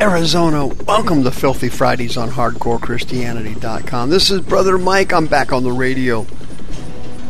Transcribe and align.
Arizona. 0.00 0.66
Welcome 0.66 1.22
to 1.22 1.30
Filthy 1.30 1.68
Fridays 1.68 2.16
on 2.16 2.28
HardcoreChristianity.com. 2.30 4.10
This 4.10 4.28
is 4.28 4.40
Brother 4.40 4.76
Mike. 4.76 5.12
I'm 5.12 5.26
back 5.26 5.52
on 5.52 5.62
the 5.62 5.70
radio. 5.70 6.22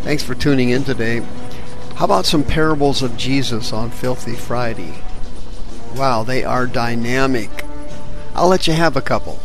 Thanks 0.03 0.23
for 0.23 0.35
tuning 0.35 0.71
in 0.71 0.83
today. 0.83 1.21
How 1.97 2.07
about 2.07 2.25
some 2.25 2.43
parables 2.43 3.03
of 3.03 3.19
Jesus 3.19 3.71
on 3.71 3.91
Filthy 3.91 4.35
Friday? 4.35 4.95
Wow, 5.95 6.23
they 6.23 6.43
are 6.43 6.67
dynamic. 6.67 7.51
I'll 8.35 8.49
let 8.49 8.67
you 8.67 8.73
have 8.73 8.97
a 8.97 9.03
couple. 9.03 9.41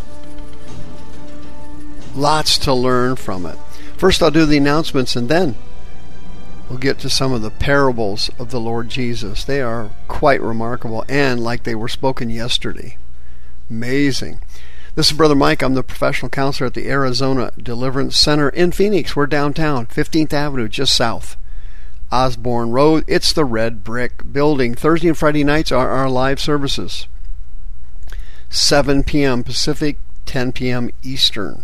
Lots 2.16 2.58
to 2.60 2.74
learn 2.74 3.18
from 3.18 3.46
it. 3.46 3.58
First, 3.98 4.24
I'll 4.24 4.32
do 4.32 4.46
the 4.46 4.58
announcements 4.58 5.18
and 5.18 5.28
then 5.28 5.56
we'll 6.70 6.80
get 6.80 7.00
to 7.00 7.10
some 7.10 7.34
of 7.34 7.42
the 7.42 7.52
parables 7.52 8.30
of 8.40 8.50
the 8.52 8.62
Lord 8.62 8.88
Jesus. 8.88 9.44
They 9.44 9.62
are 9.62 9.92
quite 10.08 10.42
remarkable 10.42 11.04
and 11.10 11.44
like 11.44 11.64
they 11.64 11.76
were 11.76 11.90
spoken 11.90 12.30
yesterday. 12.30 12.98
Amazing. 13.70 14.40
This 14.96 15.12
is 15.12 15.18
Brother 15.18 15.36
Mike. 15.36 15.62
I'm 15.62 15.76
the 15.76 15.84
professional 15.84 16.30
counselor 16.30 16.68
at 16.68 16.74
the 16.74 16.90
Arizona 16.90 17.52
Deliverance 17.62 18.18
Center 18.18 18.50
in 18.50 18.72
Phoenix. 18.72 19.16
We're 19.16 19.28
downtown, 19.28 19.86
15th 19.86 20.34
Avenue, 20.34 20.68
just 20.68 20.96
south. 20.96 21.38
Osborn 22.12 22.72
Road. 22.72 23.04
It's 23.08 23.32
the 23.32 23.46
red 23.46 23.84
brick 23.84 24.34
building. 24.34 24.74
Thursday 24.74 25.10
and 25.10 25.18
Friday 25.18 25.44
nights 25.44 25.72
are 25.72 25.90
our 25.90 26.10
live 26.10 26.40
services. 26.40 27.08
7 28.50 29.04
p.m. 29.04 29.44
Pacific, 29.44 30.00
10 30.26 30.52
p.m. 30.54 30.90
Eastern. 31.04 31.64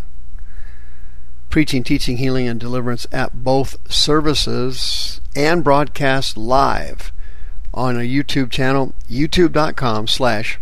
Preaching, 1.49 1.83
teaching, 1.83 2.17
healing, 2.17 2.47
and 2.47 2.59
deliverance 2.59 3.07
at 3.11 3.43
both 3.43 3.77
services 3.91 5.19
and 5.35 5.63
broadcast 5.63 6.37
live 6.37 7.11
on 7.73 7.95
a 7.95 8.07
YouTube 8.07 8.51
channel, 8.51 8.93
youtube.com 9.09 10.07
slash 10.07 10.59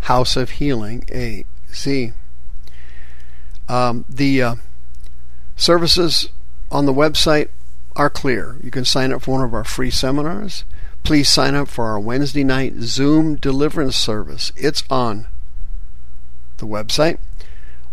House 0.00 0.36
of 0.36 0.50
Healing 0.50 1.04
AZ. 1.10 2.12
Um, 3.68 4.04
the 4.08 4.42
uh, 4.42 4.54
services 5.56 6.28
on 6.70 6.86
the 6.86 6.92
website 6.92 7.48
are 7.96 8.10
clear. 8.10 8.56
You 8.62 8.70
can 8.70 8.84
sign 8.84 9.12
up 9.12 9.22
for 9.22 9.32
one 9.32 9.44
of 9.44 9.54
our 9.54 9.64
free 9.64 9.90
seminars. 9.90 10.64
Please 11.02 11.28
sign 11.28 11.54
up 11.54 11.68
for 11.68 11.86
our 11.86 12.00
Wednesday 12.00 12.44
night 12.44 12.74
Zoom 12.80 13.36
deliverance 13.36 13.96
service. 13.96 14.52
It's 14.56 14.84
on 14.90 15.26
the 16.58 16.66
website. 16.66 17.18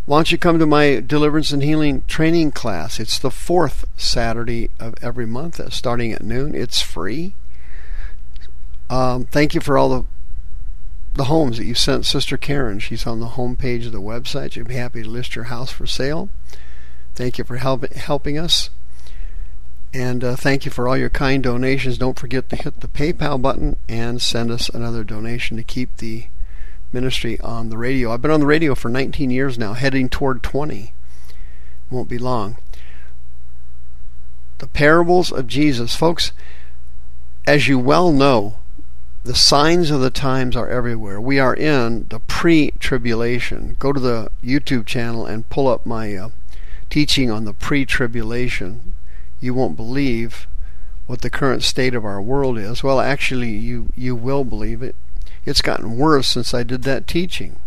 Why 0.05 0.19
don't 0.19 0.31
you 0.31 0.38
come 0.38 0.58
to 0.59 0.66
my 0.66 1.02
deliverance 1.05 1.52
and 1.52 1.61
healing 1.61 2.03
training 2.08 2.52
class? 2.53 3.00
It's 3.00 3.19
the 3.19 3.31
fourth 3.31 3.85
Saturday 3.97 4.69
of 4.80 4.95
every 5.02 5.25
month, 5.25 5.59
uh, 5.59 5.69
starting 5.69 6.13
at 6.13 6.23
noon. 6.23 6.55
It's 6.55 6.81
free. 6.81 7.35
Um, 8.89 9.25
thank 9.25 9.53
you 9.53 9.59
for 9.59 9.78
all 9.78 9.89
the 9.89 10.05
the 11.18 11.26
homes 11.26 11.58
that 11.58 11.66
you 11.66 11.76
sent 11.76 12.06
Sister 12.06 12.38
Karen. 12.38 12.80
She's 12.80 13.06
on 13.06 13.20
the 13.20 13.30
home 13.30 13.56
page 13.56 13.86
of 13.86 13.92
the 13.92 14.02
website. 14.02 14.54
She'd 14.54 14.68
be 14.68 14.76
happy 14.76 15.04
to 15.04 15.10
list 15.10 15.36
your 15.36 15.46
house 15.46 15.72
for 15.72 15.86
sale. 15.86 16.30
Thank 17.16 17.38
you 17.38 17.44
for 17.44 17.58
help, 17.58 17.92
helping 17.94 18.38
us. 18.38 18.70
And 19.94 20.24
uh, 20.24 20.36
thank 20.36 20.66
you 20.66 20.72
for 20.72 20.88
all 20.88 20.96
your 20.96 21.09
kind 21.09 21.42
donations. 21.42 21.98
Don't 21.98 22.20
forget 22.20 22.50
to 22.50 22.56
hit 22.56 22.82
the 22.82 22.88
PayPal 22.88 23.42
button 23.42 23.78
and 23.90 24.22
send 24.22 24.52
us 24.52 24.69
another 24.69 25.03
donation 25.03 25.58
to 25.58 25.64
keep 25.64 25.97
the 25.97 26.28
ministry 26.94 27.40
on 27.40 27.70
the 27.70 27.78
radio. 27.78 28.12
I've 28.12 28.22
been 28.22 28.31
on 28.31 28.40
the 28.40 28.46
radio 28.46 28.75
for 28.75 28.90
19 28.90 29.31
years 29.31 29.58
now, 29.58 29.74
heading 29.74 30.09
toward 30.09 30.44
20. 30.44 30.94
Won't 31.90 32.09
be 32.09 32.18
long. 32.18 32.58
The 34.59 34.68
parables 34.68 35.31
of 35.31 35.47
Jesus. 35.47 35.96
Folks, 35.96 36.31
as 37.46 37.68
you 37.68 37.80
well 37.80 38.12
know, 38.12 38.58
the 39.28 39.36
signs 39.36 39.92
of 39.92 40.00
the 40.00 40.10
times 40.10 40.56
are 40.56 40.70
everywhere. 40.70 41.20
We 41.20 41.38
are 41.38 41.54
in 41.54 42.08
the 42.08 42.20
pre 42.20 42.72
tribulation. 42.80 43.76
Go 43.78 43.92
to 43.92 44.00
the 44.00 44.32
YouTube 44.42 44.86
channel 44.86 45.26
and 45.26 45.50
pull 45.50 45.68
up 45.68 45.86
my 45.86 46.16
uh, 46.16 46.30
teaching 46.90 47.30
on 47.30 47.44
the 47.44 47.54
pre 47.54 47.86
tribulation. 47.86 48.94
You 49.42 49.54
won't 49.54 49.76
believe 49.76 50.48
what 51.08 51.22
the 51.22 51.30
current 51.30 51.64
state 51.64 51.94
of 51.94 52.06
our 52.06 52.22
world 52.22 52.58
is. 52.58 52.84
Well, 52.84 53.02
actually, 53.02 53.52
you, 53.52 53.90
you 53.98 54.16
will 54.16 54.46
believe 54.46 54.82
it. 54.82 54.96
It's 55.46 55.62
gotten 55.62 55.98
worse 55.98 56.30
since 56.30 56.54
I 56.54 56.64
did 56.64 56.84
that 56.84 57.06
teaching. 57.06 57.59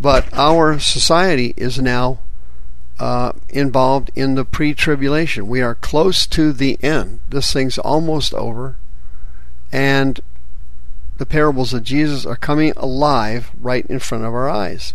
But 0.00 0.26
our 0.32 0.78
society 0.78 1.52
is 1.58 1.78
now 1.78 2.20
uh, 2.98 3.32
involved 3.50 4.10
in 4.14 4.36
the 4.36 4.44
pre 4.46 4.72
tribulation. 4.72 5.48
We 5.48 5.60
are 5.60 5.74
close 5.74 6.26
to 6.28 6.54
the 6.54 6.82
end. 6.82 7.20
This 7.28 7.52
thing's 7.52 7.76
almost 7.76 8.32
over. 8.32 8.76
And 9.70 10.18
the 11.18 11.26
parables 11.26 11.72
of 11.72 11.82
Jesus 11.82 12.26
are 12.26 12.36
coming 12.36 12.72
alive 12.76 13.50
right 13.60 13.86
in 13.86 13.98
front 13.98 14.24
of 14.24 14.34
our 14.34 14.48
eyes. 14.48 14.94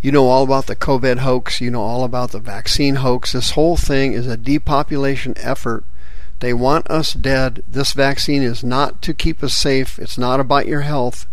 You 0.00 0.10
know 0.10 0.26
all 0.26 0.42
about 0.42 0.66
the 0.66 0.74
COVID 0.74 1.18
hoax, 1.18 1.60
you 1.60 1.70
know 1.70 1.82
all 1.82 2.02
about 2.02 2.32
the 2.32 2.40
vaccine 2.40 2.96
hoax. 2.96 3.32
This 3.32 3.52
whole 3.52 3.76
thing 3.76 4.12
is 4.12 4.26
a 4.26 4.36
depopulation 4.36 5.34
effort. 5.36 5.84
They 6.40 6.52
want 6.52 6.90
us 6.90 7.12
dead. 7.12 7.62
This 7.68 7.92
vaccine 7.92 8.42
is 8.42 8.64
not 8.64 9.00
to 9.02 9.14
keep 9.14 9.44
us 9.44 9.54
safe, 9.54 10.00
it's 10.00 10.18
not 10.18 10.40
about 10.40 10.66
your 10.66 10.80
health. 10.80 11.26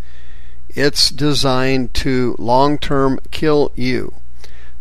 It's 0.69 1.09
designed 1.09 1.95
to 1.95 2.35
long 2.37 2.77
term 2.77 3.19
kill 3.31 3.71
you. 3.75 4.13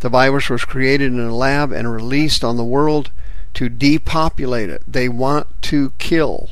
The 0.01 0.11
virus 0.11 0.51
was 0.51 0.67
created 0.67 1.13
in 1.13 1.21
a 1.21 1.35
lab 1.35 1.73
and 1.73 1.91
released 1.91 2.45
on 2.45 2.59
the 2.59 2.65
world 2.65 3.11
to 3.55 3.71
depopulate 3.71 4.69
it. 4.69 4.83
They 4.87 5.09
want 5.09 5.47
to 5.63 5.93
kill. 5.97 6.51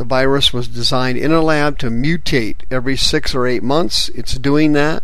The 0.00 0.06
virus 0.06 0.50
was 0.50 0.66
designed 0.66 1.18
in 1.18 1.30
a 1.30 1.42
lab 1.42 1.76
to 1.80 1.90
mutate 1.90 2.62
every 2.70 2.96
six 2.96 3.34
or 3.34 3.46
eight 3.46 3.62
months. 3.62 4.08
It's 4.14 4.38
doing 4.38 4.72
that. 4.72 5.02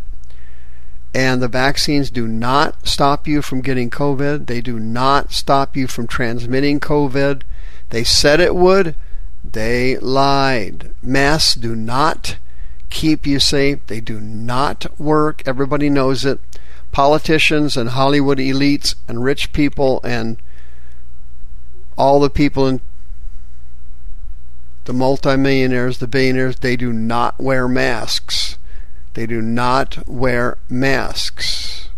And 1.15 1.43
the 1.43 1.49
vaccines 1.49 2.11
do 2.11 2.27
not 2.27 2.89
stop 2.89 3.29
you 3.29 3.43
from 3.43 3.61
getting 3.61 3.91
COVID. 3.91 4.47
They 4.47 4.63
do 4.63 4.81
not 4.81 5.33
stop 5.33 5.77
you 5.77 5.87
from 5.87 6.07
transmitting 6.07 6.81
COVID. 6.81 7.43
They 7.91 8.05
said 8.05 8.41
it 8.41 8.55
would. 8.55 8.97
They 9.45 9.99
lied. 9.99 10.95
Masks 11.03 11.57
do 11.57 11.77
not 11.77 12.39
keep 12.89 13.27
you 13.27 13.39
safe. 13.39 13.87
They 13.89 14.01
do 14.01 14.19
not 14.19 14.87
work. 14.99 15.43
Everybody 15.45 15.91
knows 15.91 16.25
it. 16.25 16.41
Politicians 16.91 17.77
and 17.77 17.91
Hollywood 17.91 18.39
elites 18.39 18.95
and 19.07 19.23
rich 19.23 19.53
people 19.53 20.01
and 20.03 20.39
all 21.99 22.19
the 22.19 22.31
people 22.31 22.67
in 22.67 22.81
the 24.87 24.93
multimillionaires, 24.93 25.99
the 25.99 26.07
billionaires, 26.07 26.57
they 26.57 26.77
do 26.77 26.93
not 26.93 27.39
wear 27.39 27.69
masks. 27.69 28.57
They 29.15 29.27
do 29.27 29.43
not 29.43 30.07
wear 30.09 30.59
masks. 30.69 31.89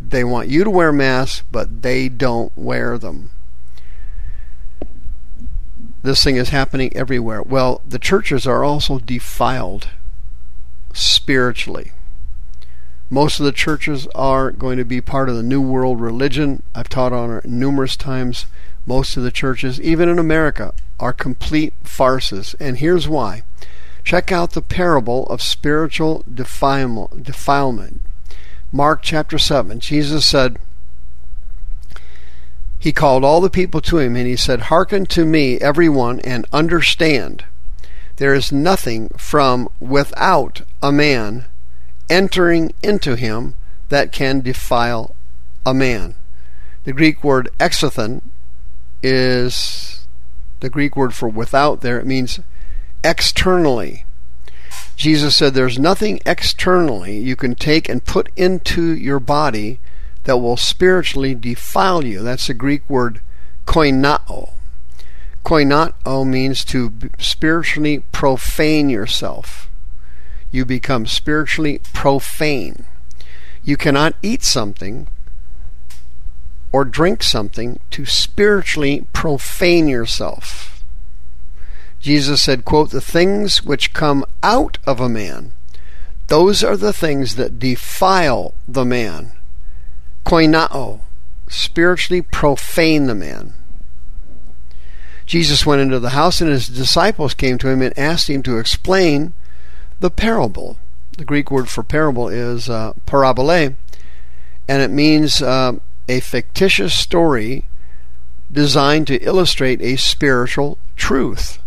They 0.00 0.24
want 0.24 0.48
you 0.48 0.64
to 0.64 0.70
wear 0.70 0.92
masks, 0.92 1.44
but 1.52 1.82
they 1.82 2.08
don't 2.08 2.56
wear 2.56 2.98
them. 2.98 3.30
This 6.02 6.24
thing 6.24 6.36
is 6.36 6.48
happening 6.48 6.96
everywhere. 6.96 7.42
Well, 7.42 7.82
the 7.86 7.98
churches 7.98 8.46
are 8.46 8.64
also 8.64 8.98
defiled 8.98 9.88
spiritually. 10.94 11.92
Most 13.10 13.38
of 13.38 13.44
the 13.44 13.52
churches 13.52 14.06
are 14.14 14.50
going 14.50 14.78
to 14.78 14.84
be 14.84 15.02
part 15.02 15.28
of 15.28 15.36
the 15.36 15.42
New 15.42 15.60
World 15.60 16.00
religion. 16.00 16.62
I've 16.74 16.88
taught 16.88 17.12
on 17.12 17.30
it 17.30 17.44
numerous 17.44 17.96
times. 17.96 18.46
Most 18.86 19.16
of 19.16 19.22
the 19.22 19.30
churches, 19.30 19.80
even 19.80 20.08
in 20.08 20.18
America, 20.18 20.72
are 20.98 21.12
complete 21.12 21.74
farces, 21.82 22.54
and 22.58 22.78
here's 22.78 23.08
why. 23.08 23.42
Check 24.04 24.32
out 24.32 24.52
the 24.52 24.62
parable 24.62 25.26
of 25.26 25.42
spiritual 25.42 26.24
defilement. 26.32 28.00
Mark 28.72 29.02
chapter 29.02 29.38
7. 29.38 29.80
Jesus 29.80 30.26
said, 30.26 30.58
He 32.78 32.92
called 32.92 33.24
all 33.24 33.40
the 33.40 33.50
people 33.50 33.80
to 33.82 33.98
him, 33.98 34.16
and 34.16 34.26
he 34.26 34.36
said, 34.36 34.62
Hearken 34.62 35.06
to 35.06 35.24
me, 35.24 35.58
everyone, 35.58 36.20
and 36.20 36.46
understand. 36.52 37.44
There 38.16 38.34
is 38.34 38.52
nothing 38.52 39.08
from 39.16 39.68
without 39.80 40.62
a 40.82 40.92
man 40.92 41.46
entering 42.08 42.72
into 42.82 43.16
him 43.16 43.54
that 43.88 44.12
can 44.12 44.40
defile 44.40 45.14
a 45.64 45.74
man. 45.74 46.14
The 46.84 46.92
Greek 46.92 47.22
word 47.22 47.48
exothen 47.58 48.22
is 49.02 50.06
the 50.60 50.70
Greek 50.70 50.96
word 50.96 51.14
for 51.14 51.28
without 51.28 51.80
there, 51.80 51.98
it 51.98 52.06
means 52.06 52.40
externally. 53.02 54.04
Jesus 54.96 55.36
said 55.36 55.54
there's 55.54 55.78
nothing 55.78 56.20
externally 56.26 57.18
you 57.18 57.34
can 57.34 57.54
take 57.54 57.88
and 57.88 58.04
put 58.04 58.28
into 58.36 58.94
your 58.94 59.18
body 59.18 59.80
that 60.24 60.36
will 60.36 60.58
spiritually 60.58 61.34
defile 61.34 62.04
you. 62.04 62.22
That's 62.22 62.46
the 62.46 62.54
Greek 62.54 62.88
word 62.88 63.20
koinao. 63.66 64.50
Koinao 65.44 66.26
means 66.26 66.64
to 66.66 66.92
spiritually 67.18 68.02
profane 68.12 68.90
yourself. 68.90 69.70
You 70.50 70.64
become 70.64 71.06
spiritually 71.06 71.80
profane. 71.94 72.84
You 73.62 73.76
cannot 73.76 74.14
eat 74.22 74.42
something 74.42 75.08
or 76.72 76.84
drink 76.84 77.22
something 77.22 77.78
to 77.90 78.04
spiritually 78.06 79.06
profane 79.12 79.88
yourself. 79.88 80.84
Jesus 81.98 82.42
said, 82.42 82.64
quote, 82.64 82.90
the 82.90 83.00
things 83.00 83.62
which 83.62 83.92
come 83.92 84.24
out 84.42 84.78
of 84.86 85.00
a 85.00 85.08
man, 85.08 85.52
those 86.28 86.64
are 86.64 86.76
the 86.76 86.92
things 86.92 87.36
that 87.36 87.58
defile 87.58 88.54
the 88.66 88.84
man. 88.84 89.32
Koinao, 90.24 91.00
spiritually 91.48 92.22
profane 92.22 93.06
the 93.06 93.14
man. 93.14 93.54
Jesus 95.26 95.66
went 95.66 95.82
into 95.82 96.00
the 96.00 96.10
house 96.10 96.40
and 96.40 96.50
his 96.50 96.66
disciples 96.66 97.34
came 97.34 97.58
to 97.58 97.68
him 97.68 97.82
and 97.82 97.96
asked 97.98 98.30
him 98.30 98.42
to 98.44 98.58
explain 98.58 99.32
the 100.00 100.10
parable. 100.10 100.78
The 101.18 101.24
Greek 101.24 101.50
word 101.50 101.68
for 101.68 101.82
parable 101.82 102.28
is 102.28 102.68
uh, 102.68 102.94
parabole, 103.06 103.76
and 104.68 104.82
it 104.82 104.90
means 104.90 105.42
uh, 105.42 105.74
a 106.10 106.18
fictitious 106.18 106.92
story 106.92 107.66
designed 108.50 109.06
to 109.06 109.22
illustrate 109.22 109.80
a 109.80 109.94
spiritual 109.94 110.76
truth. 110.96 111.62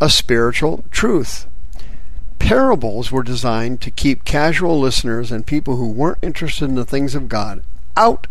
A 0.00 0.10
spiritual 0.10 0.82
truth. 0.90 1.46
Parables 2.40 3.12
were 3.12 3.22
designed 3.22 3.80
to 3.82 3.92
keep 3.92 4.24
casual 4.24 4.80
listeners 4.80 5.30
and 5.30 5.46
people 5.46 5.76
who 5.76 5.88
weren't 5.88 6.18
interested 6.22 6.64
in 6.64 6.74
the 6.74 6.84
things 6.84 7.14
of 7.14 7.28
God 7.28 7.62
out, 7.96 8.26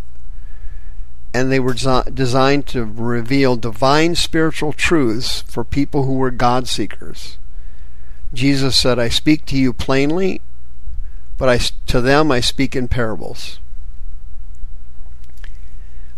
and 1.34 1.50
they 1.50 1.62
were 1.62 1.74
designed 1.74 2.68
to 2.68 2.84
reveal 2.84 3.56
divine 3.56 4.16
spiritual 4.16 4.74
truths 4.74 5.44
for 5.44 5.64
people 5.64 6.04
who 6.04 6.14
were 6.14 6.32
God 6.32 6.68
seekers. 6.68 7.38
Jesus 8.34 8.76
said, 8.76 9.00
I 9.00 9.08
speak 9.08 9.46
to 9.46 9.58
you 9.58 9.72
plainly, 9.72 10.42
but 11.38 11.48
I, 11.48 11.60
to 11.86 12.02
them 12.02 12.34
I 12.34 12.42
speak 12.42 12.76
in 12.76 12.90
parables. 12.90 13.60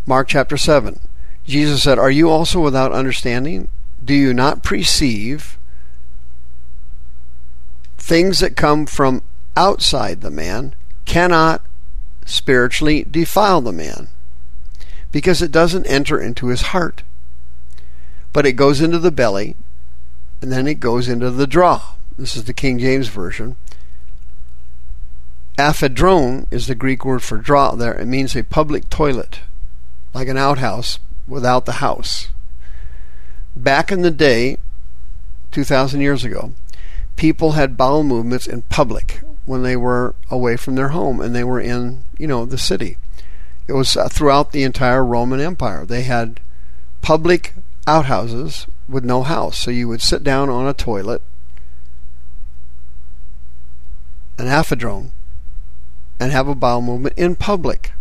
Mark 0.09 0.27
chapter 0.27 0.57
7. 0.57 0.99
Jesus 1.45 1.83
said, 1.83 1.99
Are 1.99 2.09
you 2.09 2.31
also 2.31 2.59
without 2.59 2.91
understanding? 2.91 3.67
Do 4.03 4.15
you 4.15 4.33
not 4.33 4.63
perceive 4.63 5.59
things 7.95 8.39
that 8.39 8.55
come 8.55 8.87
from 8.87 9.21
outside 9.55 10.21
the 10.21 10.31
man 10.31 10.73
cannot 11.05 11.61
spiritually 12.25 13.05
defile 13.07 13.61
the 13.61 13.71
man 13.71 14.07
because 15.11 15.43
it 15.43 15.51
doesn't 15.51 15.85
enter 15.85 16.19
into 16.19 16.47
his 16.47 16.73
heart, 16.73 17.03
but 18.33 18.47
it 18.47 18.53
goes 18.53 18.81
into 18.81 18.97
the 18.97 19.11
belly 19.11 19.55
and 20.41 20.51
then 20.51 20.65
it 20.65 20.79
goes 20.79 21.07
into 21.07 21.29
the 21.29 21.45
draw. 21.45 21.83
This 22.17 22.35
is 22.35 22.45
the 22.45 22.53
King 22.53 22.79
James 22.79 23.09
Version. 23.09 23.57
Aphedron 25.59 26.47
is 26.49 26.65
the 26.65 26.73
Greek 26.73 27.05
word 27.05 27.21
for 27.21 27.37
draw 27.37 27.75
there. 27.75 27.93
It 27.93 28.07
means 28.07 28.35
a 28.35 28.43
public 28.43 28.89
toilet 28.89 29.41
like 30.13 30.27
an 30.27 30.37
outhouse 30.37 30.99
without 31.27 31.65
the 31.65 31.73
house. 31.73 32.29
Back 33.55 33.91
in 33.91 34.01
the 34.01 34.11
day, 34.11 34.57
2,000 35.51 36.01
years 36.01 36.23
ago, 36.23 36.53
people 37.15 37.51
had 37.51 37.77
bowel 37.77 38.03
movements 38.03 38.47
in 38.47 38.61
public 38.63 39.21
when 39.45 39.63
they 39.63 39.75
were 39.75 40.15
away 40.29 40.55
from 40.55 40.75
their 40.75 40.89
home 40.89 41.19
and 41.19 41.35
they 41.35 41.43
were 41.43 41.59
in, 41.59 42.03
you 42.17 42.27
know, 42.27 42.45
the 42.45 42.57
city. 42.57 42.97
It 43.67 43.73
was 43.73 43.95
uh, 43.95 44.07
throughout 44.09 44.51
the 44.51 44.63
entire 44.63 45.03
Roman 45.03 45.39
Empire. 45.39 45.85
They 45.85 46.03
had 46.03 46.39
public 47.01 47.53
outhouses 47.85 48.67
with 48.87 49.03
no 49.03 49.23
house. 49.23 49.57
So 49.57 49.71
you 49.71 49.87
would 49.87 50.01
sit 50.01 50.23
down 50.23 50.49
on 50.49 50.67
a 50.67 50.73
toilet, 50.73 51.21
an 54.37 54.47
aphedron, 54.47 55.11
and 56.19 56.31
have 56.31 56.47
a 56.47 56.55
bowel 56.55 56.81
movement 56.81 57.17
in 57.17 57.35
public 57.35 57.91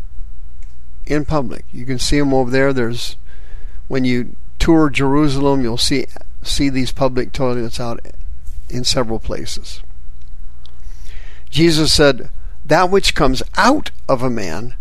in 1.08 1.24
public. 1.24 1.64
You 1.72 1.84
can 1.84 1.98
see 1.98 2.18
them 2.18 2.32
over 2.32 2.50
there. 2.50 2.72
There's 2.72 3.16
when 3.88 4.04
you 4.04 4.36
tour 4.58 4.90
Jerusalem, 4.90 5.62
you'll 5.62 5.78
see 5.78 6.06
see 6.42 6.68
these 6.68 6.92
public 6.92 7.32
toilets 7.32 7.80
out 7.80 8.00
in 8.68 8.84
several 8.84 9.18
places. 9.18 9.82
Jesus 11.50 11.92
said, 11.92 12.28
"That 12.64 12.90
which 12.90 13.14
comes 13.14 13.42
out 13.56 13.90
of 14.08 14.22
a 14.22 14.30
man 14.30 14.74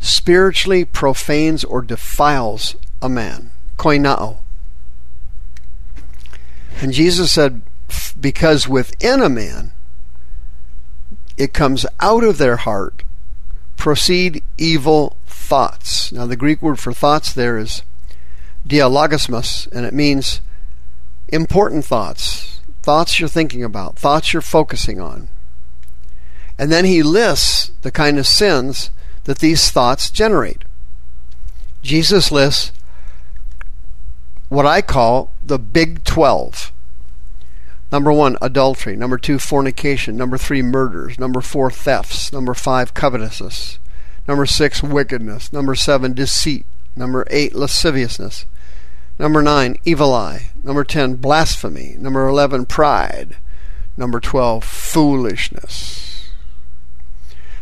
spiritually 0.00 0.84
profanes 0.84 1.64
or 1.64 1.82
defiles 1.82 2.76
a 3.02 3.08
man." 3.08 3.50
Koinao. 3.76 4.38
And 6.80 6.92
Jesus 6.92 7.32
said, 7.32 7.62
because 8.20 8.68
within 8.68 9.20
a 9.20 9.28
man 9.28 9.72
it 11.36 11.52
comes 11.52 11.84
out 12.00 12.24
of 12.24 12.38
their 12.38 12.56
heart 12.56 13.02
proceed 13.76 14.42
evil 14.56 15.16
thoughts. 15.44 16.10
Now, 16.10 16.26
the 16.26 16.36
Greek 16.36 16.62
word 16.62 16.78
for 16.78 16.92
thoughts 16.92 17.32
there 17.32 17.58
is 17.58 17.82
dialogismus, 18.66 19.70
and 19.72 19.84
it 19.84 19.92
means 19.94 20.40
important 21.28 21.84
thoughts, 21.84 22.60
thoughts 22.82 23.20
you're 23.20 23.28
thinking 23.28 23.62
about, 23.62 23.98
thoughts 23.98 24.32
you're 24.32 24.42
focusing 24.42 25.00
on. 25.00 25.28
And 26.58 26.72
then 26.72 26.84
he 26.84 27.02
lists 27.02 27.72
the 27.82 27.90
kind 27.90 28.18
of 28.18 28.26
sins 28.26 28.90
that 29.24 29.38
these 29.38 29.70
thoughts 29.70 30.10
generate. 30.10 30.64
Jesus 31.82 32.32
lists 32.32 32.72
what 34.48 34.66
I 34.66 34.80
call 34.80 35.32
the 35.42 35.58
Big 35.58 36.04
12. 36.04 36.72
Number 37.92 38.12
one, 38.12 38.36
adultery. 38.40 38.96
Number 38.96 39.18
two, 39.18 39.38
fornication. 39.38 40.16
Number 40.16 40.38
three, 40.38 40.62
murders. 40.62 41.18
Number 41.18 41.40
four, 41.40 41.70
thefts. 41.70 42.32
Number 42.32 42.54
five, 42.54 42.94
covetousness. 42.94 43.78
Number 44.26 44.46
six, 44.46 44.82
wickedness. 44.82 45.52
Number 45.52 45.74
seven, 45.74 46.14
deceit. 46.14 46.64
Number 46.96 47.26
eight, 47.30 47.54
lasciviousness. 47.54 48.46
Number 49.18 49.42
nine, 49.42 49.76
evil 49.84 50.12
eye. 50.12 50.50
Number 50.62 50.84
ten, 50.84 51.16
blasphemy. 51.16 51.96
Number 51.98 52.26
eleven, 52.26 52.66
pride. 52.66 53.36
Number 53.96 54.20
twelve, 54.20 54.64
foolishness. 54.64 56.30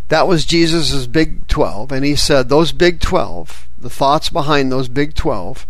That 0.09 0.29
was 0.29 0.45
Jesus' 0.45 1.07
big 1.07 1.47
twelve, 1.49 1.91
and 1.91 2.05
he 2.05 2.17
said 2.17 2.49
those 2.49 2.73
big 2.73 3.01
twelve, 3.01 3.67
the 3.79 3.91
thoughts 3.91 4.29
behind 4.31 4.71
those 4.71 4.89
big 4.89 5.15
twelve, 5.15 5.67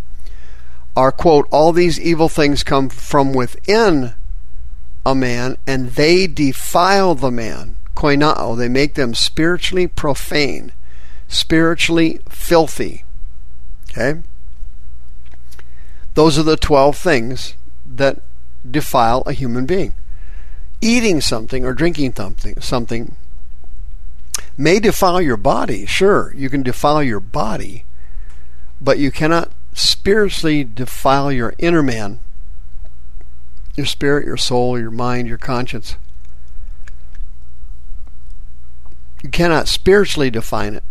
are, 0.96 1.12
quote, 1.12 1.48
all 1.50 1.72
these 1.72 1.98
evil 1.98 2.28
things 2.28 2.62
come 2.62 2.88
from 2.88 3.32
within 3.32 4.14
a 5.06 5.14
man, 5.14 5.56
and 5.66 5.90
they 5.90 6.26
defile 6.26 7.14
the 7.14 7.30
man. 7.30 7.76
Koinao, 7.96 8.56
they 8.56 8.68
make 8.68 8.94
them 8.94 9.14
spiritually 9.14 9.86
profane 9.86 10.72
spiritually 11.32 12.20
filthy. 12.28 13.04
Okay? 13.90 14.20
Those 16.14 16.38
are 16.38 16.42
the 16.42 16.56
12 16.56 16.96
things 16.96 17.54
that 17.86 18.20
defile 18.68 19.22
a 19.26 19.32
human 19.32 19.66
being. 19.66 19.94
Eating 20.80 21.20
something 21.20 21.64
or 21.64 21.72
drinking 21.72 22.14
something, 22.14 22.60
something 22.60 23.16
may 24.58 24.78
defile 24.78 25.22
your 25.22 25.36
body. 25.36 25.86
Sure, 25.86 26.34
you 26.36 26.50
can 26.50 26.62
defile 26.62 27.02
your 27.02 27.20
body, 27.20 27.84
but 28.80 28.98
you 28.98 29.10
cannot 29.10 29.50
spiritually 29.72 30.64
defile 30.64 31.32
your 31.32 31.54
inner 31.58 31.82
man, 31.82 32.18
your 33.74 33.86
spirit, 33.86 34.26
your 34.26 34.36
soul, 34.36 34.78
your 34.78 34.90
mind, 34.90 35.28
your 35.28 35.38
conscience. 35.38 35.96
You 39.22 39.30
cannot 39.30 39.68
spiritually 39.68 40.30
define 40.30 40.74
it 40.74 40.82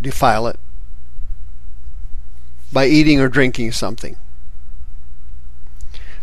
defile 0.00 0.46
it 0.46 0.58
by 2.72 2.86
eating 2.86 3.20
or 3.20 3.28
drinking 3.28 3.72
something. 3.72 4.16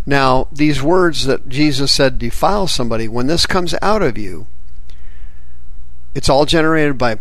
Now, 0.06 0.48
these 0.52 0.84
words 0.84 1.26
that 1.26 1.48
Jesus 1.48 1.92
said 1.92 2.20
defile 2.20 2.68
somebody, 2.68 3.08
when 3.08 3.28
this 3.28 3.46
comes 3.46 3.74
out 3.82 4.02
of 4.02 4.18
you, 4.18 4.48
it's 6.14 6.30
all 6.30 6.46
generated 6.46 6.98
by 6.98 7.20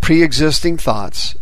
pre 0.00 0.22
existing 0.22 0.78
thoughts. 0.78 1.34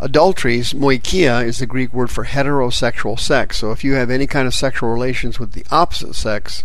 Adulteries, 0.00 0.72
moikia, 0.72 1.44
is 1.44 1.58
the 1.58 1.66
Greek 1.66 1.92
word 1.92 2.10
for 2.10 2.24
heterosexual 2.24 3.18
sex. 3.18 3.58
So 3.58 3.72
if 3.72 3.82
you 3.82 3.94
have 3.94 4.10
any 4.10 4.26
kind 4.26 4.46
of 4.46 4.54
sexual 4.54 4.90
relations 4.90 5.38
with 5.38 5.52
the 5.52 5.66
opposite 5.70 6.14
sex, 6.14 6.64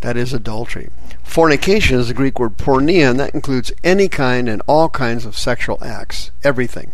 that 0.00 0.16
is 0.16 0.34
adultery. 0.34 0.90
Fornication 1.34 1.98
is 1.98 2.06
the 2.06 2.14
Greek 2.14 2.38
word 2.38 2.58
porneia, 2.58 3.10
and 3.10 3.18
that 3.18 3.34
includes 3.34 3.72
any 3.82 4.06
kind 4.06 4.48
and 4.48 4.62
all 4.68 4.88
kinds 4.88 5.26
of 5.26 5.36
sexual 5.36 5.82
acts, 5.82 6.30
everything. 6.44 6.92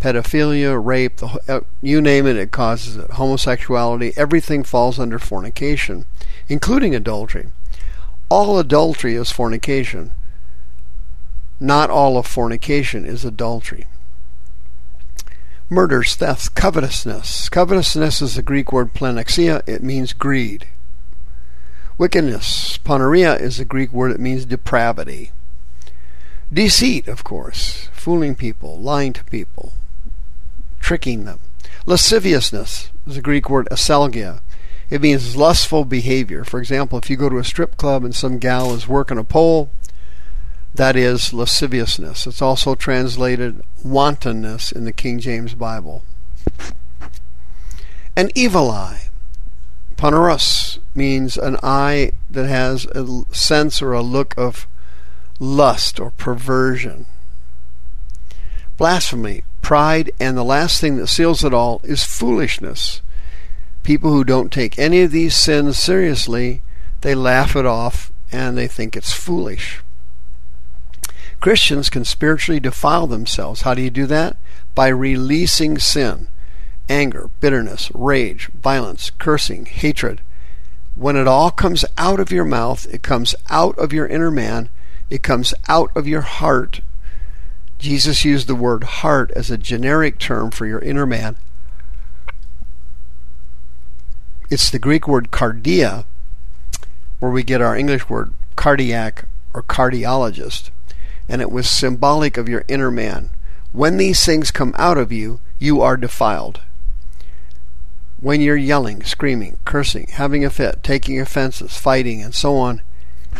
Pedophilia, 0.00 0.84
rape, 0.84 1.20
uh, 1.48 1.60
you 1.80 2.00
name 2.00 2.26
it, 2.26 2.34
it 2.34 2.50
causes 2.50 2.96
it. 2.96 3.08
Homosexuality, 3.12 4.14
everything 4.16 4.64
falls 4.64 4.98
under 4.98 5.20
fornication, 5.20 6.06
including 6.48 6.92
adultery. 6.92 7.50
All 8.28 8.58
adultery 8.58 9.14
is 9.14 9.30
fornication. 9.30 10.10
Not 11.60 11.88
all 11.88 12.18
of 12.18 12.26
fornication 12.26 13.04
is 13.04 13.24
adultery. 13.24 13.86
Murders, 15.70 16.16
thefts, 16.16 16.48
covetousness. 16.48 17.48
Covetousness 17.48 18.20
is 18.22 18.34
the 18.34 18.42
Greek 18.42 18.72
word 18.72 18.92
plenexia. 18.92 19.62
It 19.68 19.84
means 19.84 20.12
greed. 20.12 20.66
Wickedness, 21.98 22.78
poneria, 22.78 23.40
is 23.40 23.60
a 23.60 23.64
Greek 23.64 23.92
word. 23.92 24.12
that 24.12 24.20
means 24.20 24.44
depravity. 24.44 25.30
Deceit, 26.52 27.08
of 27.08 27.24
course, 27.24 27.88
fooling 27.92 28.34
people, 28.34 28.78
lying 28.78 29.12
to 29.12 29.24
people, 29.24 29.72
tricking 30.80 31.24
them. 31.24 31.40
Lasciviousness 31.86 32.90
is 33.06 33.16
a 33.16 33.22
Greek 33.22 33.48
word 33.48 33.68
aselgia. 33.70 34.40
It 34.90 35.00
means 35.00 35.36
lustful 35.36 35.84
behavior. 35.84 36.44
For 36.44 36.60
example, 36.60 36.98
if 36.98 37.08
you 37.08 37.16
go 37.16 37.28
to 37.28 37.38
a 37.38 37.44
strip 37.44 37.76
club 37.76 38.04
and 38.04 38.14
some 38.14 38.38
gal 38.38 38.74
is 38.74 38.86
working 38.86 39.16
a 39.16 39.24
pole, 39.24 39.70
that 40.74 40.96
is 40.96 41.32
lasciviousness. 41.32 42.26
It's 42.26 42.42
also 42.42 42.74
translated 42.74 43.62
wantonness 43.82 44.72
in 44.72 44.84
the 44.84 44.92
King 44.92 45.18
James 45.18 45.54
Bible. 45.54 46.04
An 48.16 48.30
evil 48.34 48.70
eye. 48.70 49.08
Poneros 50.02 50.80
means 50.96 51.36
an 51.36 51.56
eye 51.62 52.10
that 52.28 52.48
has 52.48 52.86
a 52.86 53.22
sense 53.32 53.80
or 53.80 53.92
a 53.92 54.02
look 54.02 54.34
of 54.36 54.66
lust 55.38 56.00
or 56.00 56.10
perversion. 56.10 57.06
Blasphemy, 58.76 59.44
pride, 59.60 60.10
and 60.18 60.36
the 60.36 60.42
last 60.42 60.80
thing 60.80 60.96
that 60.96 61.06
seals 61.06 61.44
it 61.44 61.54
all 61.54 61.80
is 61.84 62.02
foolishness. 62.02 63.00
People 63.84 64.10
who 64.10 64.24
don't 64.24 64.50
take 64.50 64.76
any 64.76 65.02
of 65.02 65.12
these 65.12 65.36
sins 65.36 65.78
seriously, 65.78 66.62
they 67.02 67.14
laugh 67.14 67.54
it 67.54 67.64
off 67.64 68.10
and 68.32 68.58
they 68.58 68.66
think 68.66 68.96
it's 68.96 69.12
foolish. 69.12 69.84
Christians 71.38 71.88
can 71.88 72.04
spiritually 72.04 72.58
defile 72.58 73.06
themselves. 73.06 73.62
How 73.62 73.72
do 73.74 73.82
you 73.82 73.90
do 73.90 74.06
that? 74.06 74.36
By 74.74 74.88
releasing 74.88 75.78
sin, 75.78 76.26
anger, 76.92 77.30
bitterness, 77.40 77.90
rage, 77.94 78.50
violence, 78.52 79.10
cursing, 79.18 79.64
hatred. 79.64 80.20
When 80.94 81.16
it 81.16 81.26
all 81.26 81.50
comes 81.50 81.84
out 81.96 82.20
of 82.20 82.30
your 82.30 82.44
mouth, 82.44 82.86
it 82.92 83.02
comes 83.02 83.34
out 83.48 83.78
of 83.78 83.92
your 83.92 84.06
inner 84.06 84.30
man, 84.30 84.68
it 85.08 85.22
comes 85.22 85.54
out 85.68 85.90
of 85.96 86.06
your 86.06 86.20
heart. 86.20 86.80
Jesus 87.78 88.24
used 88.24 88.46
the 88.46 88.54
word 88.54 88.84
heart 88.84 89.30
as 89.34 89.50
a 89.50 89.56
generic 89.56 90.18
term 90.18 90.50
for 90.50 90.66
your 90.66 90.80
inner 90.80 91.06
man. 91.06 91.36
It's 94.50 94.70
the 94.70 94.78
Greek 94.78 95.08
word 95.08 95.30
cardia, 95.30 96.04
where 97.20 97.32
we 97.32 97.42
get 97.42 97.62
our 97.62 97.74
English 97.74 98.10
word 98.10 98.34
cardiac 98.54 99.24
or 99.54 99.62
cardiologist 99.62 100.70
and 101.28 101.40
it 101.40 101.50
was 101.50 101.70
symbolic 101.70 102.36
of 102.36 102.48
your 102.48 102.64
inner 102.68 102.90
man. 102.90 103.30
When 103.72 103.96
these 103.96 104.24
things 104.24 104.50
come 104.50 104.74
out 104.76 104.98
of 104.98 105.10
you, 105.10 105.40
you 105.58 105.80
are 105.80 105.96
defiled. 105.96 106.60
When 108.22 108.40
you're 108.40 108.56
yelling, 108.56 109.02
screaming, 109.02 109.58
cursing, 109.66 110.06
having 110.12 110.44
a 110.44 110.48
fit, 110.48 110.82
taking 110.82 111.20
offenses, 111.20 111.76
fighting, 111.76 112.22
and 112.22 112.34
so 112.34 112.56
on, 112.56 112.80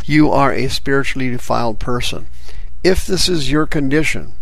you 0.05 0.31
are 0.31 0.53
a 0.53 0.69
spiritually 0.69 1.31
defiled 1.31 1.79
person. 1.79 2.27
If 2.85 3.07
this 3.07 3.29
is 3.29 3.51
your 3.51 3.65
condition, 3.67 4.35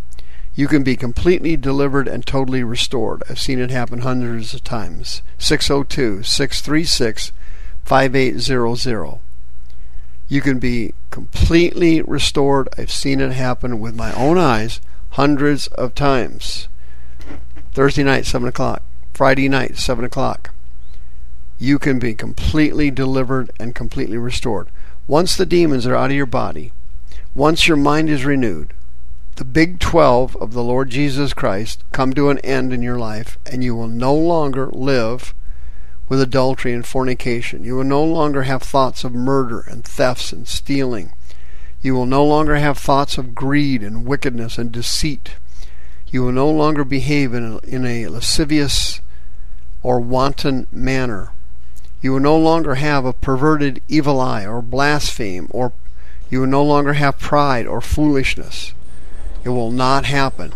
you 0.57 0.67
can 0.67 0.83
be 0.83 0.97
completely 0.97 1.57
delivered 1.57 2.09
and 2.09 2.27
totally 2.27 2.65
restored. 2.65 3.23
I've 3.31 3.39
seen 3.39 3.61
it 3.61 3.71
happen 3.71 4.01
hundreds 4.01 4.53
of 4.53 4.65
times. 4.65 5.23
602 5.39 6.25
636 6.25 7.31
5800 7.85 9.21
you 10.31 10.41
can 10.41 10.61
be 10.61 10.95
completely 11.11 12.01
restored. 12.03 12.69
I've 12.79 12.93
seen 12.93 13.21
it 13.21 13.33
happen 13.33 13.81
with 13.81 13.97
my 13.97 14.13
own 14.13 14.39
eyes 14.39 14.81
hundreds 15.11 15.67
of 15.67 15.93
times. 15.97 16.69
Thursday 17.75 18.05
night, 18.05 18.27
7 18.27 18.49
o'clock. 18.49 18.85
Friday 19.21 19.51
night, 19.51 19.77
7 19.77 20.03
o'clock. 20.03 20.51
You 21.59 21.79
can 21.79 21.99
be 21.99 22.15
completely 22.15 22.91
delivered 22.91 23.51
and 23.61 23.75
completely 23.75 24.17
restored. 24.17 24.71
Once 25.07 25.37
the 25.37 25.45
demons 25.45 25.87
are 25.87 25.95
out 25.95 26.09
of 26.09 26.17
your 26.17 26.25
body, 26.25 26.73
once 27.35 27.69
your 27.69 27.77
mind 27.77 28.09
is 28.09 28.25
renewed, 28.25 28.73
the 29.37 29.45
big 29.45 29.79
12 29.79 30.37
of 30.37 30.55
the 30.55 30.63
Lord 30.63 30.89
Jesus 30.89 31.35
Christ 31.35 31.85
come 31.93 32.15
to 32.15 32.31
an 32.31 32.39
end 32.39 32.73
in 32.73 32.81
your 32.81 32.99
life, 32.99 33.37
and 33.45 33.63
you 33.63 33.77
will 33.77 33.89
no 33.89 34.15
longer 34.15 34.69
live 34.69 35.35
with 36.09 36.23
adultery 36.23 36.73
and 36.73 36.87
fornication. 36.87 37.63
You 37.63 37.77
will 37.77 37.85
no 37.85 38.03
longer 38.03 38.45
have 38.45 38.63
thoughts 38.63 39.05
of 39.05 39.13
murder 39.13 39.67
and 39.69 39.85
thefts 39.85 40.33
and 40.33 40.49
stealing. 40.49 41.13
You 41.83 41.95
will 41.95 42.07
no 42.07 42.25
longer 42.25 42.57
have 42.57 42.79
thoughts 42.79 43.19
of 43.19 43.35
greed 43.35 43.83
and 43.83 44.07
wickedness 44.07 44.57
and 44.57 44.73
deceit. 44.73 45.33
You 46.11 46.23
will 46.23 46.33
no 46.33 46.51
longer 46.51 46.85
behave 46.85 47.35
in 47.35 47.45
a, 47.45 47.59
in 47.59 47.85
a 47.85 48.09
lascivious 48.09 49.03
or 49.83 50.01
wanton 50.01 50.67
manner. 50.73 51.33
You 52.03 52.13
will 52.13 52.21
no 52.21 52.37
longer 52.37 52.77
have 52.77 53.05
a 53.05 53.13
perverted 53.13 53.83
evil 53.89 54.21
eye 54.21 54.47
or 54.47 54.63
blaspheme, 54.63 55.49
or 55.51 55.73
you 56.31 56.41
will 56.41 56.47
no 56.47 56.63
longer 56.63 56.95
have 56.95 57.19
pride 57.19 57.67
or 57.67 57.81
foolishness. 57.81 58.73
It 59.45 59.51
will 59.51 59.71
not 59.71 60.05
happen 60.07 60.53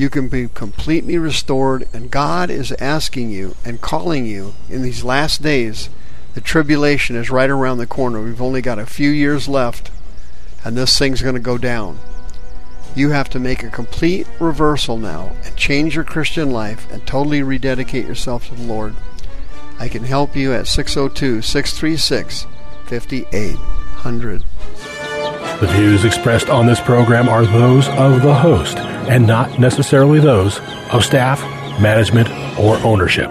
you 0.00 0.08
can 0.08 0.28
be 0.28 0.48
completely 0.48 1.18
restored, 1.18 1.86
and 1.92 2.10
God 2.10 2.48
is 2.48 2.72
asking 2.80 3.28
you 3.28 3.54
and 3.66 3.82
calling 3.82 4.24
you 4.24 4.54
in 4.70 4.80
these 4.80 5.04
last 5.04 5.42
days. 5.42 5.90
The 6.32 6.40
tribulation 6.40 7.16
is 7.16 7.28
right 7.28 7.50
around 7.50 7.76
the 7.76 7.86
corner. 7.86 8.22
We've 8.22 8.40
only 8.40 8.62
got 8.62 8.78
a 8.78 8.86
few 8.86 9.10
years 9.10 9.46
left, 9.46 9.90
and 10.64 10.74
this 10.74 10.98
thing's 10.98 11.20
going 11.20 11.34
to 11.34 11.40
go 11.40 11.58
down. 11.58 11.98
You 12.94 13.10
have 13.10 13.28
to 13.30 13.38
make 13.38 13.62
a 13.62 13.70
complete 13.70 14.26
reversal 14.40 14.96
now 14.96 15.32
and 15.44 15.56
change 15.56 15.94
your 15.94 16.04
Christian 16.04 16.50
life 16.50 16.90
and 16.90 17.06
totally 17.06 17.42
rededicate 17.42 18.06
yourself 18.06 18.48
to 18.48 18.54
the 18.54 18.62
Lord. 18.64 18.94
I 19.78 19.88
can 19.88 20.04
help 20.04 20.36
you 20.36 20.52
at 20.52 20.66
602 20.66 21.42
636 21.42 22.46
5800. 22.86 24.44
The 25.60 25.66
views 25.66 26.04
expressed 26.04 26.48
on 26.48 26.66
this 26.66 26.80
program 26.80 27.28
are 27.28 27.44
those 27.44 27.88
of 27.88 28.22
the 28.22 28.34
host 28.34 28.78
and 28.78 29.26
not 29.26 29.58
necessarily 29.58 30.18
those 30.18 30.58
of 30.92 31.04
staff, 31.04 31.40
management, 31.80 32.28
or 32.58 32.76
ownership. 32.78 33.30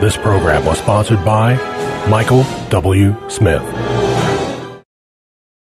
This 0.00 0.16
program 0.16 0.64
was 0.64 0.78
sponsored 0.78 1.24
by 1.24 1.56
Michael 2.08 2.44
W. 2.70 3.14
Smith. 3.28 3.62